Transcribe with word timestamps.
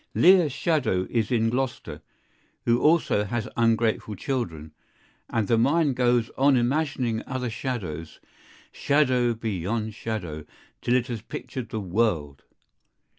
Lear's 0.15 0.51
shadow 0.51 1.05
is 1.11 1.31
in 1.31 1.51
Gloster, 1.51 2.01
who 2.65 2.81
also 2.81 3.23
has 3.25 3.47
ungrateful 3.55 4.15
children, 4.15 4.71
and 5.29 5.47
the 5.47 5.59
mind 5.59 5.95
goes 5.95 6.31
on 6.39 6.55
imagining 6.57 7.21
other 7.27 7.51
shadows, 7.51 8.19
shadow 8.71 9.35
beyond 9.35 9.93
shadow 9.93 10.43
till 10.81 10.95
it 10.95 11.05
has 11.05 11.21
pictured 11.21 11.69
the 11.69 11.79
world. 11.79 12.41